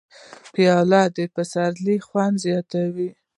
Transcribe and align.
پیاله 0.53 1.01
د 1.15 1.17
پسرلي 1.35 1.97
خوند 2.07 2.35
زیاتوي. 2.45 3.09